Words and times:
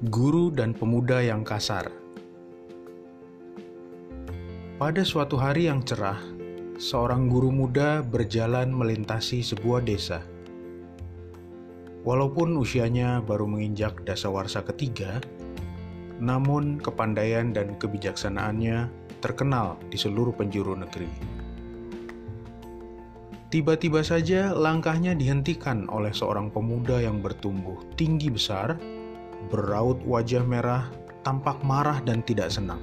Guru 0.00 0.48
dan 0.48 0.72
pemuda 0.72 1.20
yang 1.20 1.44
kasar. 1.44 1.92
Pada 4.80 5.04
suatu 5.04 5.36
hari 5.36 5.68
yang 5.68 5.84
cerah, 5.84 6.16
seorang 6.80 7.28
guru 7.28 7.52
muda 7.52 8.00
berjalan 8.00 8.72
melintasi 8.72 9.44
sebuah 9.44 9.84
desa. 9.84 10.24
Walaupun 12.00 12.56
usianya 12.56 13.20
baru 13.20 13.44
menginjak 13.44 14.00
dasawarsa 14.08 14.64
ketiga, 14.72 15.20
namun 16.16 16.80
kepandaian 16.80 17.52
dan 17.52 17.76
kebijaksanaannya 17.76 18.88
terkenal 19.20 19.76
di 19.92 20.00
seluruh 20.00 20.32
penjuru 20.32 20.80
negeri. 20.80 21.12
Tiba-tiba 23.52 24.00
saja 24.00 24.56
langkahnya 24.56 25.12
dihentikan 25.12 25.92
oleh 25.92 26.16
seorang 26.16 26.48
pemuda 26.48 27.04
yang 27.04 27.20
bertumbuh 27.20 27.76
tinggi 28.00 28.32
besar 28.32 28.80
beraut 29.48 29.96
wajah 30.04 30.44
merah, 30.44 30.92
tampak 31.24 31.56
marah 31.64 32.04
dan 32.04 32.20
tidak 32.20 32.52
senang. 32.52 32.82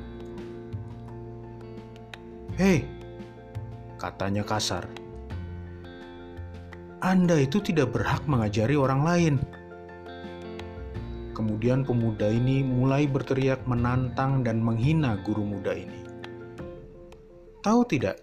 Hei, 2.58 2.82
katanya 4.02 4.42
kasar. 4.42 4.90
Anda 6.98 7.46
itu 7.46 7.62
tidak 7.62 7.94
berhak 7.94 8.26
mengajari 8.26 8.74
orang 8.74 9.06
lain. 9.06 9.36
Kemudian 11.38 11.86
pemuda 11.86 12.26
ini 12.34 12.66
mulai 12.66 13.06
berteriak 13.06 13.62
menantang 13.70 14.42
dan 14.42 14.58
menghina 14.58 15.22
guru 15.22 15.46
muda 15.46 15.78
ini. 15.78 16.02
Tahu 17.62 17.86
tidak, 17.86 18.18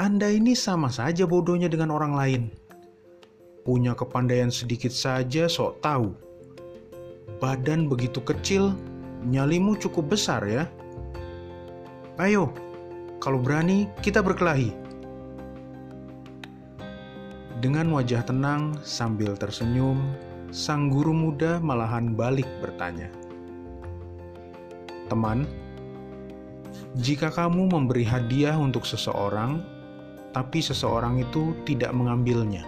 Anda 0.00 0.32
ini 0.32 0.56
sama 0.56 0.88
saja 0.88 1.28
bodohnya 1.28 1.68
dengan 1.68 1.92
orang 1.92 2.16
lain. 2.16 2.42
Punya 3.68 3.92
kepandaian 3.92 4.48
sedikit 4.48 4.92
saja 4.96 5.44
sok 5.44 5.84
tahu 5.84 6.16
badan 7.44 7.92
begitu 7.92 8.24
kecil, 8.24 8.72
nyalimu 9.28 9.76
cukup 9.76 10.16
besar 10.16 10.40
ya. 10.48 10.64
Ayo, 12.16 12.48
kalau 13.20 13.36
berani 13.36 13.84
kita 14.00 14.24
berkelahi. 14.24 14.72
Dengan 17.60 17.92
wajah 17.92 18.24
tenang 18.24 18.80
sambil 18.80 19.36
tersenyum, 19.36 20.00
sang 20.48 20.88
guru 20.88 21.12
muda 21.12 21.60
malahan 21.60 22.16
balik 22.16 22.48
bertanya. 22.64 23.12
Teman, 25.12 25.44
jika 26.96 27.28
kamu 27.28 27.68
memberi 27.68 28.08
hadiah 28.08 28.56
untuk 28.56 28.88
seseorang, 28.88 29.60
tapi 30.32 30.64
seseorang 30.64 31.20
itu 31.20 31.52
tidak 31.68 31.92
mengambilnya, 31.92 32.64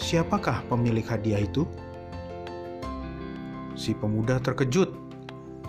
siapakah 0.00 0.64
pemilik 0.72 1.04
hadiah 1.04 1.44
itu? 1.44 1.68
Si 3.76 3.92
pemuda 3.92 4.40
terkejut 4.40 4.88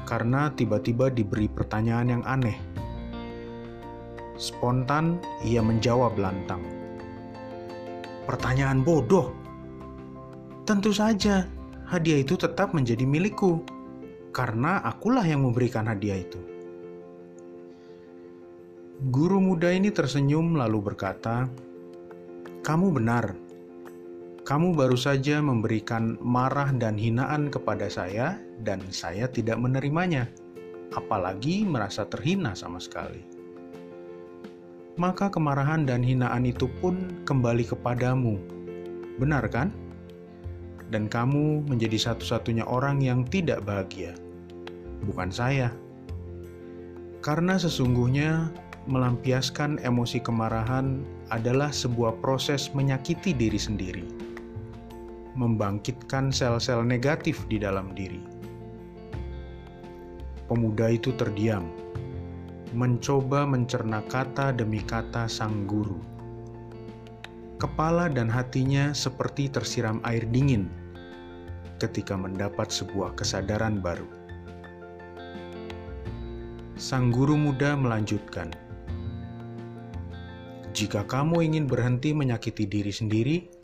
karena 0.08 0.48
tiba-tiba 0.56 1.12
diberi 1.12 1.52
pertanyaan 1.52 2.08
yang 2.08 2.24
aneh. 2.24 2.56
Spontan 4.40 5.20
ia 5.44 5.60
menjawab 5.60 6.16
lantang. 6.16 6.64
Pertanyaan 8.24 8.88
bodoh. 8.88 9.36
Tentu 10.64 10.96
saja, 10.96 11.44
hadiah 11.92 12.24
itu 12.24 12.40
tetap 12.40 12.72
menjadi 12.72 13.04
milikku 13.04 13.60
karena 14.32 14.80
akulah 14.88 15.28
yang 15.28 15.44
memberikan 15.44 15.92
hadiah 15.92 16.24
itu. 16.24 16.40
Guru 19.12 19.44
muda 19.44 19.70
ini 19.76 19.92
tersenyum 19.92 20.56
lalu 20.56 20.80
berkata, 20.80 21.52
"Kamu 22.64 22.88
benar 22.96 23.47
kamu 24.48 24.80
baru 24.80 24.96
saja 24.96 25.44
memberikan 25.44 26.16
marah 26.24 26.72
dan 26.72 26.96
hinaan 26.96 27.52
kepada 27.52 27.92
saya, 27.92 28.40
dan 28.64 28.80
saya 28.96 29.28
tidak 29.28 29.60
menerimanya, 29.60 30.24
apalagi 30.96 31.68
merasa 31.68 32.08
terhina 32.08 32.56
sama 32.56 32.80
sekali. 32.80 33.28
Maka 34.96 35.28
kemarahan 35.28 35.84
dan 35.84 36.00
hinaan 36.00 36.48
itu 36.48 36.72
pun 36.80 37.20
kembali 37.28 37.68
kepadamu, 37.68 38.40
benar 39.20 39.44
kan? 39.52 39.68
Dan 40.96 41.12
kamu 41.12 41.68
menjadi 41.68 42.16
satu-satunya 42.16 42.64
orang 42.64 43.04
yang 43.04 43.28
tidak 43.28 43.68
bahagia, 43.68 44.16
bukan 45.04 45.28
saya. 45.28 45.76
Karena 47.20 47.60
sesungguhnya 47.60 48.48
melampiaskan 48.88 49.84
emosi 49.84 50.24
kemarahan 50.24 51.04
adalah 51.36 51.68
sebuah 51.68 52.24
proses 52.24 52.72
menyakiti 52.72 53.36
diri 53.36 53.60
sendiri 53.60 54.27
membangkitkan 55.38 56.34
sel-sel 56.34 56.82
negatif 56.82 57.46
di 57.46 57.62
dalam 57.62 57.94
diri. 57.94 58.20
Pemuda 60.50 60.90
itu 60.90 61.14
terdiam, 61.14 61.70
mencoba 62.74 63.46
mencerna 63.46 64.02
kata 64.10 64.52
demi 64.52 64.82
kata 64.82 65.30
sang 65.30 65.70
guru. 65.70 66.02
Kepala 67.62 68.10
dan 68.10 68.30
hatinya 68.30 68.94
seperti 68.94 69.50
tersiram 69.50 70.02
air 70.06 70.26
dingin 70.30 70.70
ketika 71.78 72.18
mendapat 72.18 72.74
sebuah 72.74 73.14
kesadaran 73.18 73.82
baru. 73.82 74.06
Sang 76.78 77.10
guru 77.10 77.34
muda 77.34 77.74
melanjutkan, 77.74 78.54
"Jika 80.78 81.02
kamu 81.10 81.42
ingin 81.50 81.66
berhenti 81.66 82.14
menyakiti 82.14 82.70
diri 82.70 82.94
sendiri, 82.94 83.57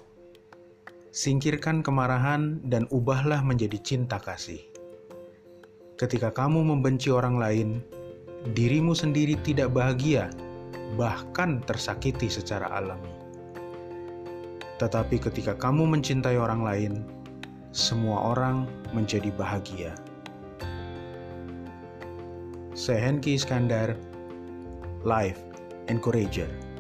Singkirkan 1.13 1.85
kemarahan 1.85 2.57
dan 2.74 2.90
ubahlah 2.90 3.46
menjadi 3.46 3.78
cinta 3.85 4.18
kasih. 4.18 4.57
Ketika 5.94 6.34
kamu 6.34 6.66
membenci 6.66 7.13
orang 7.13 7.38
lain, 7.38 7.85
dirimu 8.57 8.97
sendiri 8.97 9.38
tidak 9.46 9.78
bahagia, 9.78 10.34
bahkan 10.97 11.62
tersakiti 11.69 12.34
secara 12.34 12.66
alami. 12.74 13.13
Tetapi 14.81 15.22
ketika 15.22 15.53
kamu 15.53 15.85
mencintai 15.85 16.34
orang 16.34 16.66
lain, 16.66 17.06
semua 17.69 18.34
orang 18.34 18.66
menjadi 18.90 19.30
bahagia. 19.38 19.94
Saya 22.74 23.13
Henki 23.13 23.38
Iskandar, 23.38 23.94
Life 25.06 25.45
Encourager. 25.94 26.72